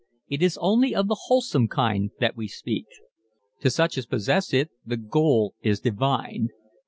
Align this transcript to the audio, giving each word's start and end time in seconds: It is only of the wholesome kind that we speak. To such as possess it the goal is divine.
It 0.27 0.41
is 0.41 0.57
only 0.59 0.95
of 0.95 1.07
the 1.07 1.17
wholesome 1.25 1.67
kind 1.67 2.09
that 2.19 2.35
we 2.35 2.47
speak. 2.47 2.87
To 3.59 3.69
such 3.69 3.99
as 3.99 4.07
possess 4.07 4.51
it 4.51 4.71
the 4.83 4.97
goal 4.97 5.53
is 5.61 5.79
divine. 5.79 6.47